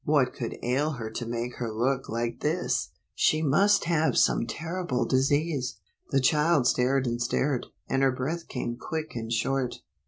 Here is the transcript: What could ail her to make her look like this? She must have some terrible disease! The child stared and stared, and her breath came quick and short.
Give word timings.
What 0.03 0.33
could 0.33 0.57
ail 0.63 0.93
her 0.93 1.11
to 1.11 1.27
make 1.27 1.57
her 1.57 1.71
look 1.71 2.09
like 2.09 2.39
this? 2.39 2.89
She 3.13 3.43
must 3.43 3.83
have 3.83 4.17
some 4.17 4.47
terrible 4.47 5.05
disease! 5.05 5.75
The 6.09 6.19
child 6.19 6.65
stared 6.65 7.05
and 7.05 7.21
stared, 7.21 7.67
and 7.87 8.01
her 8.01 8.11
breath 8.11 8.47
came 8.47 8.77
quick 8.77 9.11
and 9.13 9.31
short. 9.31 9.83